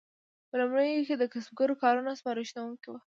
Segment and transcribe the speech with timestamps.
[0.49, 2.99] په لومړیو کې د کسبګرو کارونه سپارښتونکي وو.